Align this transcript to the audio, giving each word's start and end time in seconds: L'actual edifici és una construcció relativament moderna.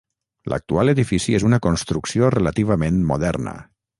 L'actual 0.53 0.89
edifici 0.93 1.35
és 1.41 1.45
una 1.49 1.59
construcció 1.67 2.33
relativament 2.37 3.01
moderna. 3.13 3.57